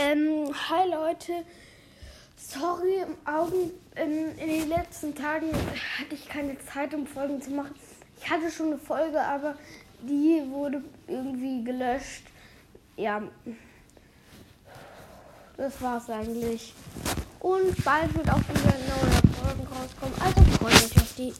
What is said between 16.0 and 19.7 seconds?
eigentlich. Und bald wird auch wieder neue Folgen